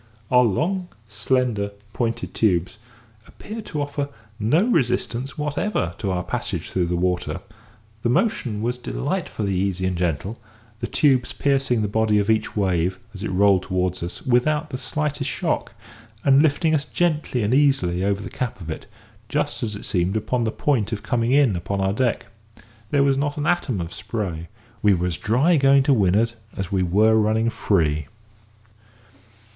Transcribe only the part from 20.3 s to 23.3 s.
the point of coming in upon our deck. There was